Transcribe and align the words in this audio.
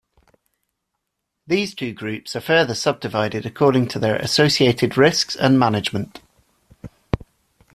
These 1.45 1.75
two 1.75 1.93
groups 1.93 2.35
are 2.35 2.41
further 2.41 2.73
subdivided 2.73 3.45
according 3.45 3.87
to 3.89 3.99
their 3.99 4.15
associated 4.15 4.97
risks 4.97 5.35
and 5.35 5.59
management. 5.59 6.21